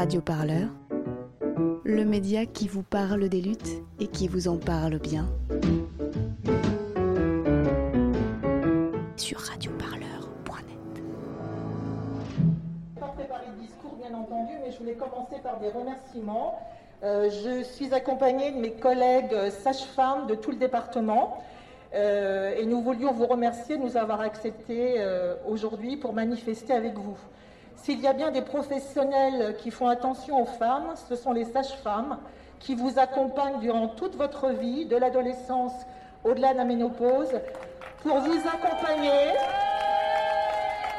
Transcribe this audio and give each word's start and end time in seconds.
Radio 0.00 0.22
Parleur, 0.22 0.68
le 1.84 2.06
média 2.06 2.46
qui 2.46 2.68
vous 2.68 2.82
parle 2.82 3.28
des 3.28 3.42
luttes 3.42 3.82
et 3.98 4.06
qui 4.06 4.28
vous 4.28 4.48
en 4.48 4.56
parle 4.56 4.98
bien. 4.98 5.28
Sur 9.18 9.40
radioparleur.net. 9.40 11.02
Pas 12.98 13.08
préparé 13.08 13.44
de 13.54 13.60
discours, 13.60 13.94
bien 14.00 14.18
entendu, 14.18 14.54
mais 14.64 14.72
je 14.72 14.78
voulais 14.78 14.94
commencer 14.94 15.36
par 15.42 15.60
des 15.60 15.68
remerciements. 15.68 16.58
Euh, 17.02 17.28
je 17.28 17.62
suis 17.62 17.92
accompagnée 17.92 18.52
de 18.52 18.56
mes 18.56 18.72
collègues 18.72 19.50
sages-femmes 19.50 20.28
de 20.28 20.34
tout 20.34 20.50
le 20.50 20.56
département. 20.56 21.42
Euh, 21.92 22.54
et 22.56 22.64
nous 22.64 22.80
voulions 22.80 23.12
vous 23.12 23.26
remercier 23.26 23.76
de 23.76 23.82
nous 23.82 23.98
avoir 23.98 24.22
acceptés 24.22 24.94
euh, 24.96 25.34
aujourd'hui 25.46 25.98
pour 25.98 26.14
manifester 26.14 26.72
avec 26.72 26.94
vous. 26.94 27.18
S'il 27.82 28.00
y 28.00 28.06
a 28.06 28.12
bien 28.12 28.30
des 28.30 28.42
professionnels 28.42 29.56
qui 29.56 29.70
font 29.70 29.88
attention 29.88 30.42
aux 30.42 30.46
femmes, 30.46 30.94
ce 31.08 31.16
sont 31.16 31.32
les 31.32 31.46
sages-femmes 31.46 32.18
qui 32.58 32.74
vous 32.74 32.98
accompagnent 32.98 33.58
durant 33.58 33.88
toute 33.88 34.16
votre 34.16 34.50
vie, 34.50 34.84
de 34.84 34.96
l'adolescence 34.96 35.72
au-delà 36.22 36.52
de 36.52 36.58
la 36.58 36.64
ménopause, 36.64 37.40
pour 38.02 38.18
vous 38.18 38.38
accompagner. 38.46 39.32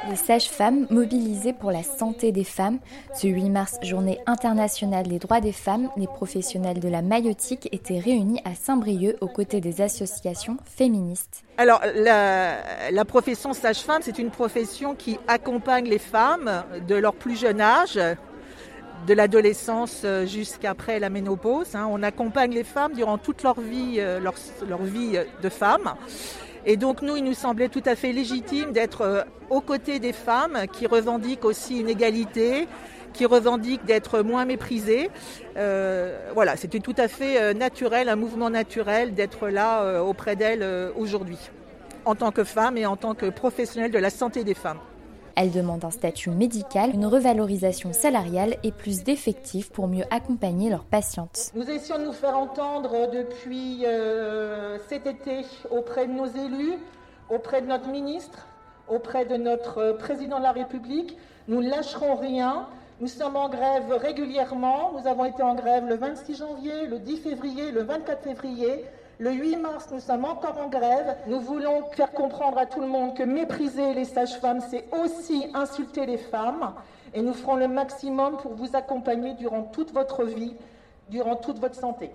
Les 0.10 0.16
sages-femmes 0.16 0.88
mobilisées 0.90 1.54
pour 1.54 1.72
la 1.72 1.84
santé 1.84 2.32
des 2.32 2.44
femmes. 2.44 2.80
Ce 3.14 3.28
8 3.28 3.50
mars, 3.50 3.78
journée 3.84 4.20
internationale 4.26 5.08
des 5.08 5.20
droits 5.20 5.41
des 5.41 5.52
femmes, 5.52 5.90
les 5.96 6.08
professionnels 6.08 6.80
de 6.80 6.90
la 6.90 7.04
maïotique 7.04 7.70
étaient 7.72 8.00
réunis 8.00 8.41
à 8.44 8.55
Saint-Brieuc 8.55 9.18
aux 9.22 9.27
côtés 9.27 9.62
des 9.62 9.82
associations 9.82 10.58
féministes. 10.66 11.44
Alors, 11.58 11.82
la, 11.94 13.05
profession 13.05 13.54
sage-femme, 13.54 14.02
c'est 14.02 14.18
une 14.18 14.32
profession 14.32 14.96
qui 14.96 15.20
accompagne 15.27 15.88
les 15.88 16.00
femmes 16.00 16.63
de 16.88 16.96
leur 16.96 17.13
plus 17.13 17.40
jeune 17.40 17.62
âge, 17.62 17.99
de 19.05 19.13
l'adolescence 19.13 20.04
jusqu'après 20.26 20.99
la 20.99 21.10
ménopause. 21.10 21.76
Hein. 21.76 21.88
On 21.91 22.02
accompagne 22.02 22.54
les 22.54 22.63
femmes 22.63 22.93
durant 22.93 23.20
toute 23.20 23.43
leur 23.43 23.60
vie, 23.60 23.96
euh, 23.98 24.20
leur, 24.20 24.34
leur 24.68 24.82
vie 24.82 25.20
de 25.41 25.49
femme. 25.49 25.93
Et 26.65 26.77
donc 26.77 27.01
nous, 27.01 27.15
il 27.15 27.23
nous 27.23 27.34
semblait 27.34 27.70
tout 27.70 27.81
à 27.85 27.95
fait 27.95 28.12
légitime 28.12 28.71
d'être 28.71 29.01
euh, 29.01 29.23
aux 29.49 29.62
côtés 29.62 29.99
des 29.99 30.13
femmes 30.13 30.65
qui 30.71 30.85
revendiquent 30.85 31.45
aussi 31.45 31.79
une 31.79 31.90
égalité, 31.90 32.68
qui 33.13 33.26
revendiquent 33.26 33.85
d'être 33.85 34.21
moins 34.21 34.45
méprisées. 34.45 35.09
Euh, 35.57 36.31
voilà, 36.34 36.55
c'était 36.55 36.79
tout 36.79 36.95
à 36.98 37.07
fait 37.07 37.41
euh, 37.41 37.53
naturel, 37.53 38.09
un 38.09 38.15
mouvement 38.15 38.49
naturel 38.49 39.13
d'être 39.13 39.49
là 39.49 40.01
auprès 40.03 40.35
d'elles 40.35 40.91
aujourd'hui, 40.95 41.40
en 42.05 42.15
tant 42.15 42.31
que 42.31 42.43
femme 42.43 42.77
et 42.77 42.85
en 42.85 42.96
tant 42.96 43.15
que 43.15 43.25
professionnelle 43.25 43.91
de 43.91 43.99
la 43.99 44.09
santé 44.09 44.43
des 44.43 44.53
femmes. 44.53 44.79
Elle 45.35 45.51
demande 45.51 45.85
un 45.85 45.91
statut 45.91 46.29
médical, 46.29 46.91
une 46.93 47.05
revalorisation 47.05 47.93
salariale 47.93 48.57
et 48.63 48.71
plus 48.71 49.04
d'effectifs 49.04 49.71
pour 49.71 49.87
mieux 49.87 50.04
accompagner 50.12 50.70
leurs 50.70 50.84
patientes. 50.84 51.51
Nous 51.55 51.70
essayons 51.70 51.99
de 51.99 52.05
nous 52.05 52.13
faire 52.13 52.37
entendre 52.37 53.10
depuis 53.12 53.85
euh, 53.85 54.77
cet 54.90 55.07
été 55.07 55.46
auprès 55.70 56.07
de 56.07 56.12
nos 56.12 56.27
élus, 56.27 56.77
auprès 57.29 57.62
de 57.62 57.68
notre 57.68 57.87
ministre, 57.90 58.48
auprès 58.87 59.26
de 59.26 59.37
notre 59.37 59.93
président 59.93 60.37
de 60.37 60.43
la 60.43 60.52
République. 60.52 61.18
Nous 61.48 61.62
ne 61.62 61.70
lâcherons 61.70 62.15
rien. 62.15 62.68
Nous 62.99 63.07
sommes 63.07 63.35
en 63.35 63.49
grève 63.49 63.91
régulièrement. 63.91 64.91
Nous 65.00 65.07
avons 65.07 65.25
été 65.25 65.41
en 65.41 65.56
grève 65.56 65.85
le 65.88 65.96
26 65.96 66.35
janvier, 66.35 66.88
le 66.88 67.00
10 67.00 67.18
février, 67.18 67.72
le 67.72 67.84
24 67.84 68.24
février. 68.24 68.85
Le 69.22 69.31
8 69.31 69.58
mars, 69.58 69.88
nous 69.91 70.00
sommes 70.00 70.25
encore 70.25 70.58
en 70.58 70.68
grève. 70.68 71.16
Nous 71.28 71.40
voulons 71.40 71.84
faire 71.91 72.12
comprendre 72.12 72.58
à 72.58 72.66
tout 72.66 72.81
le 72.81 72.88
monde 72.88 73.16
que 73.16 73.22
mépriser 73.22 73.94
les 73.94 74.06
sages-femmes, 74.06 74.62
c'est 74.68 74.86
aussi 74.91 75.46
insulter 75.53 76.08
les 76.08 76.18
femmes. 76.18 76.74
Et 77.14 77.22
nous 77.22 77.36
ferons 77.36 77.56
le 77.56 77.68
maximum 77.68 78.38
pour 78.38 78.56
vous 78.56 78.75
accompagner 78.75 79.36
durant 79.36 79.62
toute 79.62 79.94
votre 79.94 80.24
vie, 80.24 80.56
durant 81.09 81.36
toute 81.36 81.59
votre 81.59 81.75
santé 81.75 82.09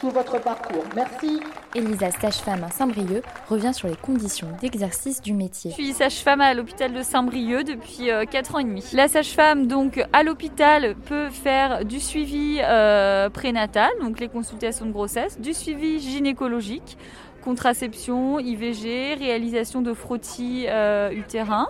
tout 0.00 0.10
votre 0.10 0.40
parcours. 0.40 0.84
Merci. 0.96 1.40
Elisa, 1.74 2.10
sage-femme 2.10 2.64
à 2.64 2.70
Saint-Brieuc, 2.70 3.22
revient 3.48 3.72
sur 3.72 3.86
les 3.86 3.94
conditions 3.94 4.48
d'exercice 4.60 5.20
du 5.20 5.32
métier. 5.32 5.70
Je 5.70 5.76
suis 5.76 5.92
sage-femme 5.92 6.40
à 6.40 6.52
l'hôpital 6.52 6.92
de 6.92 7.02
Saint-Brieuc 7.02 7.62
depuis 7.62 8.06
4 8.30 8.54
euh, 8.54 8.56
ans 8.56 8.58
et 8.58 8.64
demi. 8.64 8.84
La 8.92 9.06
sage-femme, 9.06 9.68
donc, 9.68 10.04
à 10.12 10.24
l'hôpital, 10.24 10.96
peut 11.06 11.30
faire 11.30 11.84
du 11.84 12.00
suivi 12.00 12.58
euh, 12.60 13.30
prénatal, 13.30 13.90
donc 14.00 14.18
les 14.18 14.28
consultations 14.28 14.84
de 14.84 14.90
grossesse, 14.90 15.40
du 15.40 15.54
suivi 15.54 16.00
gynécologique, 16.00 16.98
contraception, 17.44 18.40
IVG, 18.40 19.14
réalisation 19.14 19.80
de 19.80 19.94
frottis 19.94 20.66
euh, 20.68 21.10
utérin. 21.12 21.68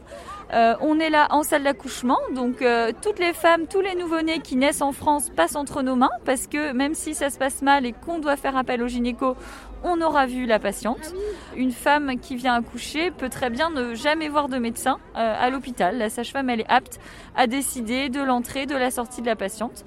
Euh, 0.52 0.74
on 0.80 0.98
est 0.98 1.10
là 1.10 1.28
en 1.30 1.42
salle 1.42 1.62
d'accouchement, 1.62 2.18
donc 2.34 2.60
euh, 2.60 2.90
toutes 3.02 3.18
les 3.20 3.32
femmes, 3.32 3.66
tous 3.68 3.80
les 3.80 3.94
nouveau-nés 3.94 4.40
qui 4.40 4.56
naissent 4.56 4.82
en 4.82 4.92
France 4.92 5.30
passent 5.30 5.54
entre 5.54 5.82
nos 5.82 5.94
mains 5.94 6.10
parce 6.24 6.48
que 6.48 6.72
même 6.72 6.94
si 6.94 7.14
ça 7.14 7.30
se 7.30 7.38
passe 7.38 7.62
mal 7.62 7.86
et 7.86 7.92
qu'on 7.92 8.18
doit 8.18 8.36
faire 8.36 8.56
appel 8.56 8.82
au 8.82 8.88
gynéco, 8.88 9.36
on 9.84 10.00
aura 10.00 10.26
vu 10.26 10.46
la 10.46 10.58
patiente. 10.58 11.14
Une 11.56 11.70
femme 11.70 12.18
qui 12.18 12.36
vient 12.36 12.54
accoucher 12.54 13.10
peut 13.12 13.28
très 13.28 13.48
bien 13.48 13.70
ne 13.70 13.94
jamais 13.94 14.28
voir 14.28 14.48
de 14.48 14.58
médecin 14.58 14.98
à 15.14 15.48
l'hôpital. 15.48 15.96
La 15.96 16.10
sage-femme, 16.10 16.50
elle 16.50 16.60
est 16.60 16.68
apte 16.68 17.00
à 17.34 17.46
décider 17.46 18.10
de 18.10 18.20
l'entrée, 18.20 18.66
de 18.66 18.76
la 18.76 18.90
sortie 18.90 19.22
de 19.22 19.26
la 19.26 19.36
patiente. 19.36 19.84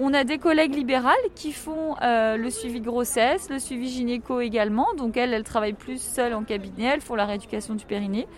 On 0.00 0.14
a 0.14 0.22
des 0.22 0.38
collègues 0.38 0.76
libérales 0.76 1.16
qui 1.34 1.52
font 1.52 1.96
euh, 2.02 2.36
le 2.36 2.50
suivi 2.50 2.80
grossesse, 2.80 3.50
le 3.50 3.58
suivi 3.58 3.88
gynéco 3.88 4.40
également. 4.40 4.86
Donc 4.96 5.16
elles, 5.16 5.34
elles 5.34 5.42
travaillent 5.42 5.72
plus 5.72 6.00
seules 6.00 6.34
en 6.34 6.44
cabinet, 6.44 6.84
elles 6.84 7.00
font 7.00 7.16
la 7.16 7.26
rééducation 7.26 7.74
du 7.74 7.84
périnée. 7.84 8.28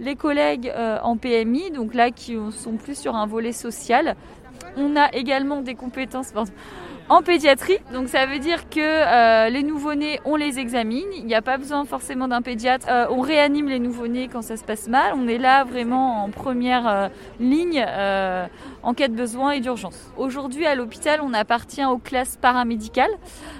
Les 0.00 0.14
collègues 0.14 0.72
euh, 0.74 0.98
en 1.02 1.16
PMI, 1.16 1.70
donc 1.70 1.94
là 1.94 2.10
qui 2.10 2.36
sont 2.52 2.76
plus 2.76 2.96
sur 2.96 3.16
un 3.16 3.26
volet 3.26 3.52
social. 3.52 4.16
On 4.76 4.96
a 4.96 5.12
également 5.12 5.60
des 5.60 5.74
compétences 5.74 6.32
en 7.08 7.22
pédiatrie. 7.22 7.78
Donc 7.92 8.08
ça 8.08 8.26
veut 8.26 8.38
dire 8.38 8.68
que 8.68 8.80
euh, 8.80 9.48
les 9.48 9.62
nouveau-nés, 9.62 10.20
on 10.24 10.36
les 10.36 10.58
examine. 10.58 11.06
Il 11.16 11.24
n'y 11.24 11.34
a 11.34 11.42
pas 11.42 11.56
besoin 11.56 11.84
forcément 11.84 12.28
d'un 12.28 12.42
pédiatre. 12.42 12.86
Euh, 12.90 13.06
on 13.10 13.20
réanime 13.20 13.68
les 13.68 13.78
nouveau-nés 13.78 14.28
quand 14.28 14.42
ça 14.42 14.56
se 14.56 14.64
passe 14.64 14.88
mal. 14.88 15.14
On 15.16 15.26
est 15.26 15.38
là 15.38 15.64
vraiment 15.64 16.24
en 16.24 16.30
première 16.30 16.88
euh, 16.88 17.08
ligne 17.40 17.84
en 18.82 18.94
cas 18.94 19.08
de 19.08 19.14
besoin 19.14 19.52
et 19.52 19.60
d'urgence. 19.60 20.10
Aujourd'hui 20.16 20.66
à 20.66 20.74
l'hôpital, 20.74 21.20
on 21.22 21.32
appartient 21.32 21.84
aux 21.84 21.98
classes 21.98 22.36
paramédicales, 22.36 23.10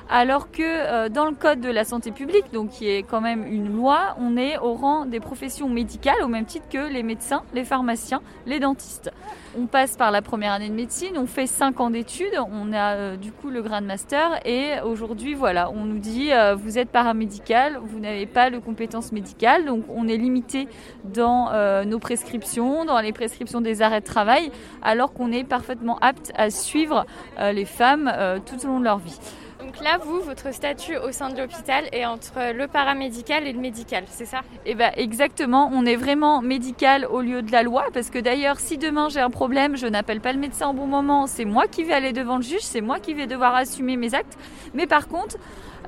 alors 0.09 0.51
que 0.51 1.09
dans 1.09 1.27
le 1.27 1.35
code 1.35 1.61
de 1.61 1.71
la 1.71 1.85
santé 1.85 2.13
publique, 2.13 2.45
donc 2.53 2.71
qui 2.71 2.89
est 2.89 3.03
quand 3.03 3.21
même 3.21 3.47
une 3.47 3.75
loi, 3.75 4.17
on 4.21 4.37
est 4.37 4.59
au 4.59 4.75
rang 4.75 5.05
des 5.05 5.21
professions 5.21 5.69
médicales 5.69 6.23
au 6.23 6.29
même 6.29 6.45
titre 6.45 6.67
que 6.71 6.91
les 6.91 7.03
médecins, 7.03 7.43
les 7.55 7.65
pharmaciens, 7.65 8.23
les 8.47 8.61
dentistes. 8.61 9.11
On 9.59 9.67
passe 9.67 9.97
par 9.97 10.11
la 10.11 10.23
première 10.23 10.53
année 10.53 10.69
de 10.69 10.75
médecine, 10.75 11.17
on 11.17 11.27
fait 11.27 11.47
5 11.47 11.81
ans 11.81 11.91
d'études, 11.91 12.39
on 12.53 12.73
a 12.73 13.17
du 13.17 13.33
le 13.47 13.63
Grand 13.63 13.81
Master 13.81 14.41
et 14.45 14.81
aujourd'hui 14.85 15.35
voilà 15.35 15.71
on 15.71 15.85
nous 15.85 15.99
dit 15.99 16.33
euh, 16.33 16.55
vous 16.57 16.79
êtes 16.79 16.91
paramédical, 16.91 17.79
vous 17.83 18.01
n'avez 18.01 18.27
pas 18.27 18.51
de 18.51 18.59
compétences 18.59 19.13
médicales 19.13 19.65
donc 19.65 19.85
on 19.89 20.09
est 20.09 20.17
limité 20.17 20.67
dans 21.05 21.51
euh, 21.53 21.85
nos 21.85 21.99
prescriptions, 21.99 22.85
dans 22.85 23.01
les 23.01 23.13
prescriptions 23.13 23.61
des 23.61 23.81
arrêts 23.81 24.01
de 24.01 24.07
travail 24.07 24.51
alors 24.83 25.13
qu'on 25.13 25.31
est 25.31 25.45
parfaitement 25.45 25.99
apte 26.01 26.33
à 26.37 26.51
suivre 26.51 27.07
euh, 27.39 27.53
les 27.53 27.65
femmes 27.65 28.13
tout 28.45 28.65
au 28.65 28.69
long 28.69 28.81
de 28.81 28.85
leur 28.85 28.99
vie. 28.99 29.19
Donc 29.61 29.81
là, 29.81 29.99
vous, 30.01 30.21
votre 30.21 30.55
statut 30.55 30.97
au 30.97 31.11
sein 31.11 31.31
de 31.31 31.39
l'hôpital 31.39 31.85
est 31.93 32.07
entre 32.07 32.53
le 32.55 32.69
paramédical 32.69 33.47
et 33.47 33.53
le 33.53 33.59
médical, 33.59 34.05
c'est 34.07 34.25
ça? 34.25 34.41
Eh 34.65 34.75
bien, 34.75 34.93
exactement. 34.97 35.71
On 35.75 35.85
est 35.85 35.97
vraiment 35.97 36.41
médical 36.43 37.07
au 37.07 37.21
lieu 37.21 37.43
de 37.43 37.51
la 37.51 37.65
loi, 37.65 37.87
parce 37.93 38.09
que 38.09 38.19
d'ailleurs, 38.21 38.61
si 38.61 38.79
demain 38.79 39.09
j'ai 39.09 39.21
un 39.21 39.31
problème, 39.31 39.77
je 39.77 39.87
n'appelle 39.87 40.21
pas 40.21 40.33
le 40.33 40.39
médecin 40.39 40.69
au 40.69 40.75
bon 40.75 40.87
moment, 40.87 41.27
c'est 41.27 41.45
moi 41.45 41.67
qui 41.67 41.83
vais 41.83 41.93
aller 41.93 42.13
devant 42.13 42.37
le 42.37 42.43
juge, 42.43 42.63
c'est 42.63 42.81
moi 42.81 43.01
qui 43.01 43.15
vais 43.15 43.27
devoir 43.27 43.55
assumer 43.55 43.97
mes 43.97 44.15
actes. 44.15 44.39
Mais 44.75 44.87
par 44.87 45.09
contre, 45.09 45.37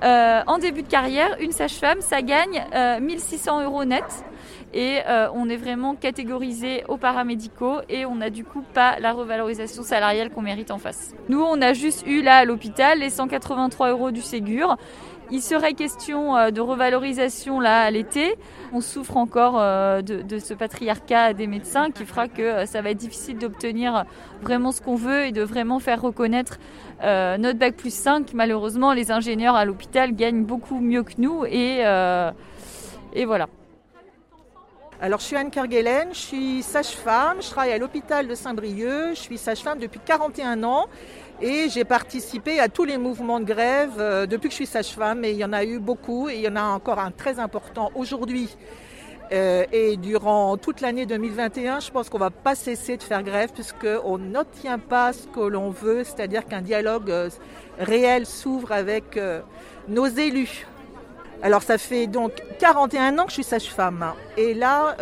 euh, 0.03 0.41
en 0.47 0.59
début 0.59 0.83
de 0.83 0.89
carrière, 0.89 1.37
une 1.41 1.53
sage-femme, 1.53 2.01
ça 2.01 2.23
gagne 2.23 2.65
1600 3.01 3.61
euh, 3.61 3.65
euros 3.65 3.85
net 3.85 4.05
et 4.73 4.99
euh, 5.09 5.29
on 5.35 5.49
est 5.49 5.57
vraiment 5.57 5.95
catégorisé 5.95 6.85
aux 6.89 6.97
paramédicaux 6.97 7.81
et 7.89 8.07
on 8.07 8.15
n'a 8.15 8.31
du 8.31 8.45
coup 8.45 8.63
pas 8.73 8.99
la 9.01 9.13
revalorisation 9.13 9.83
salariale 9.83 10.31
qu'on 10.31 10.43
mérite 10.43 10.71
en 10.71 10.79
face. 10.79 11.15
Nous, 11.29 11.43
on 11.43 11.61
a 11.61 11.73
juste 11.73 12.07
eu 12.07 12.23
là 12.23 12.37
à 12.39 12.45
l'hôpital 12.45 13.01
les 13.01 13.11
183 13.11 13.91
euros 13.91 14.11
du 14.11 14.23
Ségur. 14.23 14.77
Il 15.33 15.43
serait 15.43 15.75
question 15.75 16.37
euh, 16.37 16.51
de 16.51 16.61
revalorisation 16.61 17.61
là 17.61 17.83
à 17.83 17.91
l'été. 17.91 18.35
On 18.73 18.81
souffre 18.81 19.17
encore 19.17 19.57
euh, 19.59 20.03
de, 20.03 20.39
ce 20.39 20.55
patriarcat 20.55 21.35
des 21.35 21.47
médecins 21.47 21.91
qui 21.91 22.05
fera 22.05 22.29
que 22.29 22.67
ça 22.67 22.83
va 22.83 22.91
être 22.91 22.99
difficile 22.99 23.39
d'obtenir 23.39 24.05
vraiment 24.43 24.73
ce 24.73 24.81
qu'on 24.81 24.97
veut 24.97 25.27
et 25.27 25.33
de 25.33 25.43
vraiment 25.43 25.79
faire 25.79 26.03
reconnaître 26.03 26.59
notre 27.03 27.59
bac 27.59 27.77
plus 27.77 27.95
5. 27.95 28.35
Malheureusement, 28.35 28.93
les 28.93 29.11
ingénieurs 29.11 29.55
à 29.55 29.65
l'hôpital 29.65 30.15
gagnent 30.15 30.45
beaucoup 30.45 30.81
mieux 30.81 31.03
que 31.03 31.15
nous 31.19 31.45
et, 31.47 31.81
et 33.15 33.25
voilà. 33.25 33.49
Alors, 35.03 35.19
je 35.19 35.25
suis 35.25 35.37
Anne 35.37 35.51
Kerguelen, 35.51 36.09
je 36.13 36.19
suis 36.19 36.63
sage-femme, 36.63 37.39
je 37.41 37.49
travaille 37.49 37.73
à 37.73 37.79
l'hôpital 37.79 38.29
de 38.29 38.35
Saint-Brieuc, 38.35 39.15
je 39.15 39.21
suis 39.21 39.39
sage-femme 39.39 39.79
depuis 39.79 39.99
41 40.05 40.63
ans 40.63 40.89
et 41.41 41.71
j'ai 41.71 41.85
participé 41.85 42.61
à 42.61 42.69
tous 42.69 42.85
les 42.85 42.99
mouvements 42.99 43.41
de 43.41 43.47
grève 43.47 43.95
euh, 43.99 44.27
depuis 44.27 44.49
que 44.49 44.53
je 44.53 44.57
suis 44.57 44.67
sage-femme 44.67 45.25
et 45.25 45.31
il 45.31 45.39
y 45.39 45.45
en 45.47 45.55
a 45.55 45.65
eu 45.65 45.79
beaucoup 45.79 46.29
et 46.29 46.35
il 46.35 46.43
y 46.43 46.49
en 46.49 46.57
a 46.57 46.65
encore 46.65 46.99
un 46.99 47.13
très 47.13 47.39
important 47.39 47.91
aujourd'hui 47.95 48.51
Euh, 49.33 49.65
et 49.71 49.97
durant 49.97 50.57
toute 50.57 50.81
l'année 50.81 51.07
2021, 51.07 51.79
je 51.79 51.93
pense 51.93 52.09
qu'on 52.11 52.19
va 52.19 52.31
pas 52.31 52.57
cesser 52.57 52.97
de 52.97 53.03
faire 53.05 53.23
grève 53.23 53.51
puisqu'on 53.55 54.19
n'obtient 54.19 54.81
pas 54.81 55.13
ce 55.13 55.29
que 55.29 55.41
l'on 55.41 55.71
veut, 55.71 56.03
c'est-à-dire 56.03 56.45
qu'un 56.47 56.63
dialogue 56.63 57.11
euh, 57.11 57.31
réel 57.79 58.27
s'ouvre 58.27 58.73
avec 58.73 59.19
nos 59.87 60.09
élus. 60.09 60.67
Alors 61.43 61.63
ça 61.63 61.79
fait 61.79 62.07
donc 62.07 62.33
41 62.59 63.19
ans 63.19 63.25
que 63.25 63.31
je 63.31 63.35
suis 63.35 63.45
sage-femme. 63.45 64.13
Et 64.37 64.53
là, 64.53 64.95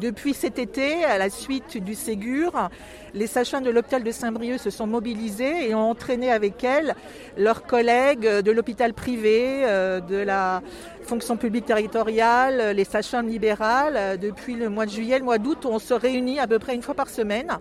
depuis 0.00 0.34
cet 0.34 0.58
été, 0.58 1.04
à 1.04 1.16
la 1.16 1.30
suite 1.30 1.82
du 1.82 1.94
Ségur, 1.94 2.70
les 3.14 3.28
sages-femmes 3.28 3.62
de 3.62 3.70
l'hôpital 3.70 4.02
de 4.02 4.10
Saint-Brieuc 4.10 4.58
se 4.58 4.70
sont 4.70 4.88
mobilisées 4.88 5.68
et 5.68 5.74
ont 5.76 5.90
entraîné 5.90 6.32
avec 6.32 6.64
elles 6.64 6.96
leurs 7.36 7.62
collègues 7.62 8.26
de 8.26 8.50
l'hôpital 8.50 8.94
privé, 8.94 9.62
de 9.62 10.16
la 10.16 10.60
fonction 11.04 11.36
publique 11.36 11.66
territoriale, 11.66 12.74
les 12.74 12.84
sages-femmes 12.84 13.28
libérales. 13.28 14.18
Depuis 14.18 14.56
le 14.56 14.68
mois 14.70 14.86
de 14.86 14.90
juillet, 14.90 15.18
le 15.18 15.24
mois 15.24 15.38
d'août, 15.38 15.66
on 15.66 15.78
se 15.78 15.94
réunit 15.94 16.40
à 16.40 16.48
peu 16.48 16.58
près 16.58 16.74
une 16.74 16.82
fois 16.82 16.94
par 16.94 17.08
semaine 17.08 17.58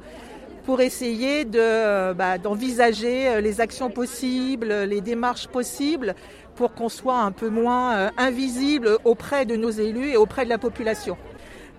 pour 0.66 0.82
essayer 0.82 1.46
de, 1.46 2.14
bah, 2.14 2.38
d'envisager 2.38 3.42
les 3.42 3.62
actions 3.62 3.90
possibles, 3.90 4.72
les 4.84 5.02
démarches 5.02 5.48
possibles 5.48 6.16
pour 6.56 6.74
qu'on 6.74 6.90
soit 6.90 7.20
un 7.20 7.32
peu 7.32 7.50
moins 7.50 7.96
euh, 7.96 8.10
invisible 8.18 8.98
auprès 9.04 9.46
de 9.46 9.56
nos 9.56 9.72
élus 9.72 10.10
et 10.10 10.18
auprès 10.18 10.46
de 10.46 10.50
la 10.50 10.58
population. 10.58 11.18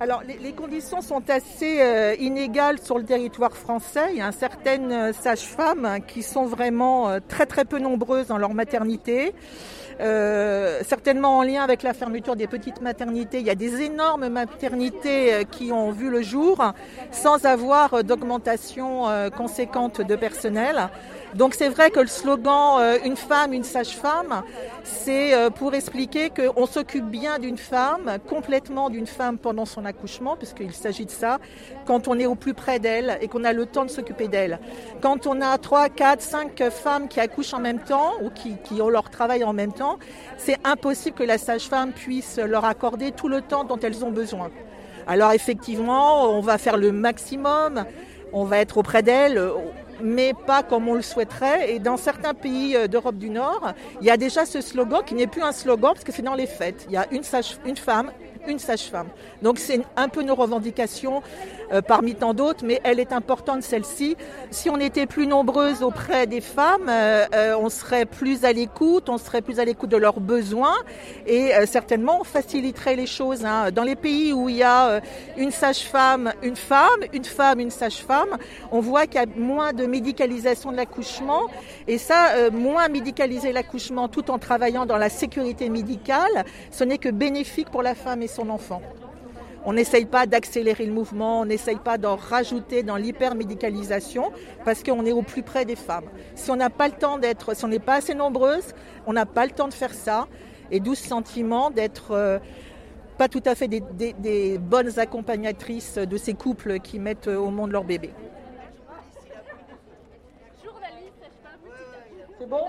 Alors, 0.01 0.23
les, 0.27 0.53
conditions 0.53 1.01
sont 1.01 1.23
assez 1.31 1.81
euh, 1.81 2.17
inégales 2.19 2.81
sur 2.81 2.99
le 2.99 3.05
territoire 3.05 3.57
français. 3.57 4.09
Il 4.11 4.17
y 4.17 4.21
a 4.21 4.33
certaines 4.33 4.91
euh, 4.91 5.13
sages-femmes 5.13 5.99
qui 6.09 6.25
sont 6.25 6.47
vraiment 6.47 7.21
très 7.29 7.47
très 7.47 7.65
peu 7.65 7.79
nombreuses 7.79 8.27
dans 8.27 8.39
leur 8.39 8.55
maternité. 8.55 9.33
Euh, 10.83 10.85
certainement 10.85 11.39
en 11.39 11.43
lien 11.43 11.63
avec 11.63 11.83
la 11.83 11.95
fermeture 11.95 12.37
des 12.37 12.47
petites 12.47 12.81
maternités. 12.81 13.41
Il 13.41 13.47
y 13.47 13.51
a 13.51 13.55
des 13.55 13.83
énormes 13.83 14.29
maternités 14.29 15.33
euh, 15.33 15.45
qui 15.45 15.73
ont 15.73 15.91
vu 15.91 16.11
le 16.11 16.23
jour 16.23 16.73
sans 17.11 17.45
avoir 17.47 18.05
d'augmentation 18.05 19.09
euh, 19.09 19.31
conséquente 19.31 20.01
de 20.01 20.17
personnel. 20.17 20.89
Donc 21.35 21.55
c'est 21.55 21.69
vrai 21.69 21.91
que 21.91 22.01
le 22.01 22.07
slogan 22.07 22.79
euh, 22.79 22.99
une 23.05 23.17
femme, 23.17 23.55
une 23.55 23.65
sage-femme, 23.65 24.43
c'est 24.83 25.35
euh, 25.35 25.49
pour 25.49 25.75
expliquer 25.75 26.31
qu'on 26.31 26.67
s'occupe 26.67 27.07
bien 27.07 27.39
d'une 27.39 27.57
femme, 27.57 28.19
complètement 28.29 28.91
d'une 28.91 29.07
femme 29.07 29.39
pendant 29.39 29.65
son 29.65 29.85
accouchement, 29.87 30.37
puisqu'il 30.37 30.73
s'agit 30.73 31.07
de 31.07 31.11
ça, 31.11 31.39
quand 31.87 32.07
on 32.07 32.19
est 32.19 32.27
au 32.27 32.35
plus 32.35 32.53
près 32.53 32.79
d'elle 32.79 33.19
et 33.23 33.29
qu'on 33.29 33.45
a 33.45 33.53
le 33.55 33.65
temps 33.65 33.87
de 33.87 33.91
s'occuper 33.91 34.29
d'elle. 34.29 34.59
Quand 35.01 35.27
on 35.27 35.41
a 35.41 35.57
3, 35.57 35.89
4, 35.89 36.21
5 36.21 36.71
femmes 36.71 37.09
qui 37.09 37.19
accouchent 37.19 37.55
en 37.55 37.61
même 37.61 37.81
temps 37.81 38.13
ou 38.23 38.29
qui, 38.29 38.57
qui 38.65 38.83
ont 38.83 38.91
leur 38.91 39.09
travail 39.09 39.43
en 39.43 39.55
même 39.55 39.73
temps, 39.73 39.99
c'est 40.37 40.59
impossible 40.65 41.17
que 41.17 41.25
la 41.25 41.39
sage-femme 41.39 41.93
puisse 41.93 42.39
leur 42.39 42.67
accorder 42.67 43.13
tout 43.13 43.29
le 43.29 43.41
temps 43.41 43.65
dont 43.65 43.79
elles 43.79 44.05
ont 44.05 44.11
besoin. 44.11 44.51
Alors 45.07 45.33
effectivement, 45.33 46.31
on 46.31 46.41
va 46.41 46.59
faire 46.59 46.77
le 46.77 46.93
maximum, 46.93 47.85
on 48.33 48.45
va 48.45 48.59
être 48.59 48.79
auprès 48.79 49.03
d'elles 49.03 49.41
mais 50.03 50.33
pas 50.47 50.63
comme 50.63 50.89
on 50.89 50.95
le 50.95 51.03
souhaiterait. 51.03 51.73
Et 51.73 51.79
dans 51.79 51.97
certains 51.97 52.35
pays 52.35 52.77
euh, 52.77 52.89
d'Europe 52.89 53.17
du 53.17 53.31
Nord, 53.31 53.73
il 54.01 54.07
y 54.07 54.11
a 54.11 54.17
déjà 54.17 54.45
ce 54.45 54.61
slogan 54.61 55.03
qui 55.05 55.15
n'est 55.15 55.27
plus 55.27 55.43
un 55.43 55.53
slogan 55.53 55.93
parce 55.95 56.05
que 56.05 56.13
c'est 56.13 56.23
dans 56.23 56.35
les 56.35 56.47
fêtes. 56.47 56.87
Il 56.89 56.95
y 56.95 56.97
a 56.97 57.07
une, 57.11 57.23
une 57.67 57.77
femme, 57.77 58.11
une 58.47 58.59
sage-femme. 58.59 59.09
Donc 59.43 59.59
c'est 59.59 59.81
un 59.97 60.09
peu 60.09 60.23
nos 60.23 60.35
revendications 60.35 61.23
euh, 61.73 61.81
parmi 61.81 62.15
tant 62.15 62.35
d'autres, 62.35 62.65
mais 62.65 62.81
elle 62.85 63.01
est 63.01 63.13
importante 63.13 63.63
celle-ci. 63.63 64.17
Si 64.51 64.69
on 64.69 64.79
était 64.79 65.07
plus 65.07 65.27
nombreuses 65.27 65.83
auprès 65.83 66.27
des 66.27 66.41
femmes, 66.41 66.89
euh, 66.89 67.25
euh, 67.35 67.57
on 67.59 67.71
serait 67.71 68.05
plus 68.05 68.45
à 68.45 68.53
l'écoute, 68.53 69.09
on 69.09 69.19
serait 69.19 69.43
plus 69.43 69.59
à 69.59 69.65
l'écoute 69.65 69.91
de 69.91 69.97
leurs 69.97 70.21
besoins 70.21 70.77
et 71.27 71.53
certainement 71.67 72.19
on 72.21 72.25
faciliterait 72.25 72.97
les 72.97 73.07
choses. 73.07 73.45
Hein. 73.45 73.71
Dans 73.71 73.85
les 73.85 73.97
pays 73.97 74.33
où 74.33 74.49
il 74.49 74.57
y 74.57 74.63
a 74.63 75.01
une 75.37 75.51
sage-femme, 75.51 76.33
une 76.43 76.57
femme, 76.57 76.89
une 77.13 77.25
femme, 77.25 77.61
une 77.61 77.71
sage-femme, 77.71 78.37
on 78.71 78.81
voit 78.81 79.07
qu'il 79.07 79.21
y 79.21 79.25
a 79.25 79.27
moins 79.37 79.73
de 79.73 79.87
médicalisation 79.87 80.73
de 80.73 80.77
l'accouchement 80.77 81.43
et 81.89 81.99
ça, 81.99 82.51
moins 82.51 82.89
médicaliser 82.89 83.53
l'accouchement 83.53 84.09
tout 84.09 84.31
en 84.31 84.39
travaillant 84.39 84.87
dans 84.87 84.99
la 84.99 85.09
sécurité 85.09 85.69
médicale, 85.69 86.45
ce 86.71 86.85
n'est 86.85 86.99
que 86.99 87.09
bénéfique 87.09 87.71
pour 87.71 87.83
la 87.83 87.95
femme 87.95 88.23
son 88.33 88.51
enfant. 88.51 88.83
On 89.65 89.75
n'essaye 89.75 90.07
pas 90.07 90.27
d'accélérer 90.27 90.87
le 90.87 90.93
mouvement, 90.93 91.41
on 91.41 91.45
n'essaye 91.45 91.77
pas 91.77 91.97
d'en 91.97 92.17
rajouter 92.17 92.83
dans 92.83 92.97
l'hypermédicalisation 92.97 94.33
parce 94.65 94.83
qu'on 94.83 95.07
est 95.07 95.13
au 95.13 95.23
plus 95.23 95.43
près 95.43 95.65
des 95.65 95.77
femmes. 95.77 96.07
Si 96.35 96.51
on 96.51 96.57
n'a 96.57 96.71
pas 96.71 96.89
le 96.89 96.95
temps 96.95 97.19
d'être, 97.19 97.55
si 97.55 97.65
on 97.65 97.69
n'est 97.69 97.79
pas 97.79 97.95
assez 97.95 98.15
nombreuses, 98.15 98.75
on 99.07 99.13
n'a 99.13 99.27
pas 99.27 99.47
le 99.47 99.53
temps 99.53 99.69
de 99.69 99.75
faire 99.75 99.95
ça. 99.95 100.27
Et 100.73 100.81
d'où 100.81 100.95
ce 100.95 101.07
sentiment 101.07 101.71
d'être 101.71 102.11
euh, 102.13 102.39
pas 103.19 103.29
tout 103.29 103.43
à 103.45 103.55
fait 103.55 103.69
des, 103.69 103.83
des, 104.19 104.59
bonnes 104.59 104.99
accompagnatrices 104.99 105.99
de 105.99 106.17
ces 106.17 106.35
couples 106.35 106.81
qui 106.81 106.99
mettent 106.99 107.29
au 107.29 107.51
monde 107.51 107.71
leur 107.71 107.85
bébé. 107.85 108.11
C'est 112.39 112.49
bon? 112.49 112.65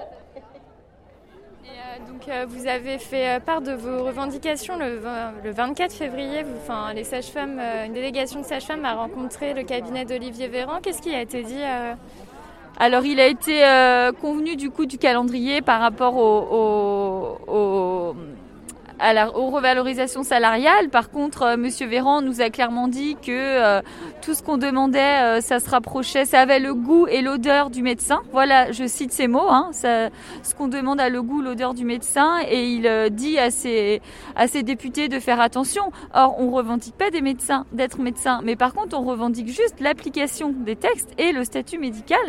Euh, 2.27 2.45
vous 2.47 2.67
avez 2.67 2.97
fait 2.97 3.35
euh, 3.35 3.39
part 3.39 3.61
de 3.61 3.73
vos 3.73 4.03
revendications 4.03 4.77
le, 4.77 4.99
24 5.51 5.93
février. 5.93 6.43
les 6.95 7.03
sages-femmes, 7.03 7.59
euh, 7.59 7.85
une 7.85 7.93
délégation 7.93 8.41
de 8.41 8.45
sages-femmes 8.45 8.85
a 8.85 8.93
rencontré 8.93 9.53
le 9.53 9.63
cabinet 9.63 10.05
d'Olivier 10.05 10.47
Véran. 10.47 10.79
Qu'est-ce 10.81 11.01
qui 11.01 11.13
a 11.13 11.21
été 11.21 11.43
dit 11.43 11.61
Alors 12.77 13.05
il 13.05 13.19
a 13.19 13.27
été 13.27 13.63
convenu 14.21 14.55
du 14.55 14.69
coup 14.69 14.85
du 14.85 14.97
calendrier 14.97 15.61
par 15.61 15.81
rapport 15.81 16.15
au 16.15 18.15
à 19.00 19.13
la, 19.13 19.36
aux 19.36 19.50
revalorisations 19.50 20.24
salariales. 20.24 20.90
Par 20.90 21.10
contre, 21.10 21.44
euh, 21.44 21.57
Monsieur 21.57 21.88
Véran 21.88 22.22
nous 22.22 22.42
a 22.42 22.50
clairement 22.50 22.88
dit 22.88 23.16
que 23.16 23.31
euh, 23.31 23.81
tout 24.22 24.34
ce 24.34 24.44
qu'on 24.44 24.57
demandait, 24.57 25.00
euh, 25.00 25.42
ça 25.42 25.60
se 25.60 25.69
rapprochait, 25.69 26.25
ça 26.25 26.42
avait 26.42 26.60
le 26.60 26.74
goût 26.74 27.07
et 27.07 27.22
l'odeur 27.22 27.69
du 27.69 27.81
médecin. 27.81 28.22
Voilà, 28.31 28.72
je 28.72 28.86
cite 28.86 29.12
ces 29.12 29.28
mots. 29.28 29.50
Hein, 29.50 29.72
ce 29.74 30.10
qu'on 30.56 30.68
demande 30.68 31.00
a 31.00 31.10
le 31.10 31.22
goût, 31.22 31.42
l'odeur 31.42 31.74
du 31.74 31.86
médecin, 31.86 32.40
et 32.48 32.68
il 32.68 33.10
dit 33.12 33.38
à 33.38 33.51
ses, 33.51 34.01
à 34.36 34.48
ses 34.48 34.63
députés 34.63 35.07
de 35.07 35.19
faire 35.19 35.42
attention. 35.42 35.92
Or, 36.13 36.36
on 36.40 36.51
revendique 36.51 36.95
pas 36.95 37.10
des 37.10 37.22
médecins, 37.22 37.66
d'être 37.72 38.00
médecin, 38.00 38.42
mais 38.44 38.56
par 38.56 38.74
contre, 38.74 38.98
on 38.98 39.04
revendique 39.04 39.48
juste 39.48 39.80
l'application 39.80 40.54
des 40.56 40.75
textes 40.75 41.10
et 41.18 41.31
le 41.31 41.44
statut 41.44 41.78
médical 41.78 42.19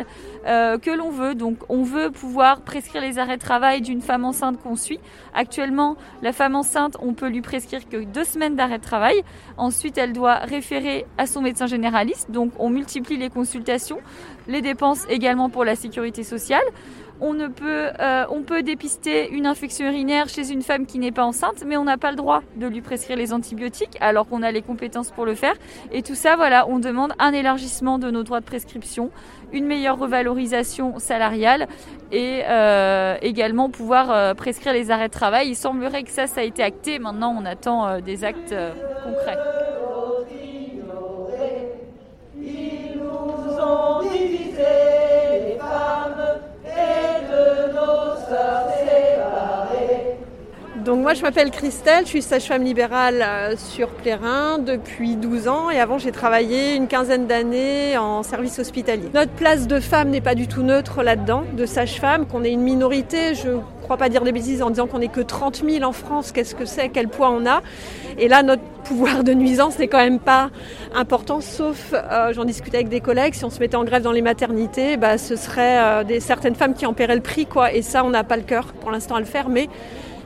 que 0.45 0.95
l'on 0.95 1.09
veut. 1.09 1.35
Donc, 1.35 1.57
on 1.69 1.83
veut 1.83 2.11
pouvoir 2.11 2.61
prescrire 2.61 3.01
les 3.01 3.19
arrêts 3.19 3.37
de 3.37 3.41
travail 3.41 3.81
d'une 3.81 4.01
femme 4.01 4.25
enceinte 4.25 4.61
qu'on 4.61 4.75
suit. 4.75 4.99
Actuellement, 5.33 5.95
la 6.21 6.31
femme 6.31 6.54
enceinte 6.55 6.97
on 6.99 7.13
peut 7.13 7.27
lui 7.27 7.41
prescrire 7.41 7.87
que 7.87 8.03
deux 8.03 8.23
semaines 8.23 8.55
d'arrêt 8.55 8.79
de 8.79 8.83
travail. 8.83 9.21
Ensuite, 9.57 9.97
elle 9.97 10.13
doit 10.13 10.35
référer 10.35 11.05
à 11.17 11.27
son 11.27 11.41
médecin 11.41 11.67
généraliste. 11.67 12.31
Donc, 12.31 12.51
on 12.59 12.69
multiplie 12.69 13.17
les 13.17 13.29
consultations, 13.29 13.99
les 14.47 14.61
dépenses 14.61 15.05
également 15.09 15.49
pour 15.49 15.65
la 15.65 15.75
sécurité 15.75 16.23
sociale. 16.23 16.63
On, 17.21 17.33
ne 17.33 17.47
peut, 17.47 17.89
euh, 17.99 18.25
on 18.29 18.41
peut 18.41 18.61
dépister 18.61 19.29
une 19.29 19.45
infection 19.45 19.87
urinaire 19.87 20.27
chez 20.27 20.51
une 20.51 20.61
femme 20.61 20.85
qui 20.85 20.99
n'est 20.99 21.11
pas 21.11 21.23
enceinte, 21.23 21.63
mais 21.65 21.77
on 21.77 21.85
n'a 21.85 21.97
pas 21.97 22.11
le 22.11 22.17
droit 22.17 22.41
de 22.57 22.67
lui 22.67 22.81
prescrire 22.81 23.17
les 23.17 23.33
antibiotiques 23.33 23.97
alors 24.01 24.27
qu'on 24.27 24.43
a 24.43 24.51
les 24.51 24.61
compétences 24.61 25.11
pour 25.11 25.25
le 25.25 25.35
faire. 25.35 25.55
Et 25.91 26.01
tout 26.01 26.15
ça, 26.15 26.35
voilà, 26.35 26.67
on 26.67 26.79
demande 26.79 27.13
un 27.19 27.31
élargissement 27.31 27.99
de 27.99 28.11
nos 28.11 28.23
droits 28.23 28.41
de 28.41 28.45
prescription, 28.45 29.11
une 29.53 29.65
meilleure 29.65 29.97
revalorisation 29.97 30.99
salariale 30.99 31.67
et 32.11 32.41
euh, 32.47 33.15
également 33.21 33.69
pouvoir 33.69 34.11
euh, 34.11 34.33
prescrire 34.33 34.73
les 34.73 34.91
arrêts 34.91 35.07
de 35.07 35.13
travail. 35.13 35.49
Il 35.49 35.55
semblerait 35.55 36.03
que 36.03 36.11
ça, 36.11 36.27
ça 36.27 36.41
a 36.41 36.43
été 36.43 36.63
acté. 36.63 36.99
Maintenant, 36.99 37.35
on 37.37 37.45
attend 37.45 38.01
des 38.01 38.23
actes 38.25 38.55
concrets. 39.03 39.54
Moi 51.05 51.13
je 51.13 51.21
m'appelle 51.21 51.51
Christelle, 51.51 52.05
je 52.05 52.09
suis 52.09 52.23
sage-femme 52.23 52.63
libérale 52.63 53.21
euh, 53.21 53.55
sur 53.55 53.89
Plérin 53.89 54.57
depuis 54.57 55.15
12 55.15 55.47
ans 55.47 55.69
et 55.69 55.79
avant 55.79 55.99
j'ai 55.99 56.11
travaillé 56.11 56.73
une 56.73 56.87
quinzaine 56.87 57.27
d'années 57.27 57.95
en 57.95 58.23
service 58.23 58.57
hospitalier. 58.57 59.11
Notre 59.13 59.31
place 59.33 59.67
de 59.67 59.79
femme 59.79 60.09
n'est 60.09 60.19
pas 60.19 60.33
du 60.33 60.47
tout 60.47 60.63
neutre 60.63 61.03
là-dedans, 61.03 61.43
de 61.53 61.67
sage-femme, 61.67 62.25
qu'on 62.25 62.43
est 62.43 62.49
une 62.49 62.63
minorité, 62.63 63.35
je 63.35 63.49
ne 63.49 63.59
crois 63.83 63.97
pas 63.97 64.09
dire 64.09 64.23
des 64.23 64.31
bêtises 64.31 64.63
en 64.63 64.71
disant 64.71 64.87
qu'on 64.87 64.97
n'est 64.97 65.07
que 65.07 65.21
30 65.21 65.63
000 65.63 65.83
en 65.83 65.91
France, 65.91 66.31
qu'est-ce 66.31 66.55
que 66.55 66.65
c'est, 66.65 66.89
quel 66.89 67.07
poids 67.07 67.29
on 67.29 67.45
a? 67.45 67.61
Et 68.17 68.27
là 68.27 68.41
notre 68.41 68.63
pouvoir 68.85 69.23
de 69.23 69.33
nuisance 69.33 69.77
n'est 69.77 69.87
quand 69.87 69.97
même 69.97 70.19
pas 70.19 70.49
important, 70.95 71.41
sauf, 71.41 71.93
euh, 71.93 72.31
j'en 72.33 72.45
discutais 72.45 72.77
avec 72.77 72.89
des 72.89 73.01
collègues, 73.01 73.33
si 73.33 73.43
on 73.43 73.49
se 73.49 73.59
mettait 73.59 73.75
en 73.75 73.83
grève 73.83 74.03
dans 74.03 74.11
les 74.11 74.21
maternités, 74.21 74.95
bah, 74.95 75.17
ce 75.17 75.35
serait 75.35 75.77
euh, 75.77 76.19
certaines 76.19 76.55
femmes 76.55 76.73
qui 76.73 76.85
en 76.85 76.93
paieraient 76.93 77.15
le 77.15 77.21
prix, 77.21 77.45
quoi. 77.45 77.73
Et 77.73 77.81
ça, 77.81 78.05
on 78.05 78.11
n'a 78.11 78.23
pas 78.23 78.37
le 78.37 78.43
cœur 78.43 78.67
pour 78.79 78.91
l'instant 78.91 79.15
à 79.15 79.19
le 79.19 79.25
faire, 79.25 79.49
mais 79.49 79.67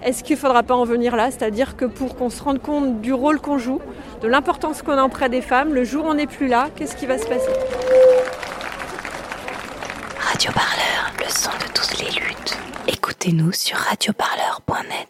est-ce 0.04 0.24
qu'il 0.24 0.36
ne 0.36 0.40
faudra 0.40 0.64
pas 0.64 0.76
en 0.76 0.86
venir 0.86 1.16
là? 1.16 1.32
C'est-à-dire 1.32 1.76
que 1.76 1.86
pour 1.86 2.16
qu'on 2.16 2.30
se 2.30 2.42
rende 2.42 2.62
compte 2.62 3.02
du 3.02 3.14
rôle 3.14 3.40
qu'on 3.40 3.58
joue, 3.58 3.82
de 4.22 4.28
l'importance 4.28 4.82
qu'on 4.82 4.98
a 4.98 5.04
auprès 5.04 5.30
des 5.30 5.42
femmes, 5.42 5.74
le 5.74 5.84
jour 5.84 6.06
où 6.06 6.10
on 6.10 6.14
n'est 6.14 6.28
plus 6.28 6.48
là, 6.48 6.70
qu'est-ce 6.76 6.96
qui 6.96 7.06
va 7.06 7.18
se 7.18 7.28
passer? 7.28 7.52
Radio 10.20 10.52
Parleur, 10.54 11.12
le 11.20 11.30
son 11.30 11.52
de 11.52 11.74
toutes 11.74 12.00
les 12.00 12.20
luttes. 12.20 12.58
Écoutez-nous 12.88 13.52
sur 13.52 13.78
radioparleur.net. 13.78 15.09